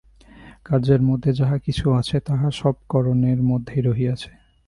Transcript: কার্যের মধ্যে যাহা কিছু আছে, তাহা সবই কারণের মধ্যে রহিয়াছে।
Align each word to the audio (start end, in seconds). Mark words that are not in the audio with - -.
কার্যের 0.65 1.01
মধ্যে 1.01 1.31
যাহা 1.33 1.57
কিছু 1.57 1.85
আছে, 1.91 2.17
তাহা 2.19 2.47
সবই 2.51 2.83
কারণের 2.89 3.39
মধ্যে 3.43 3.75
রহিয়াছে। 3.81 4.31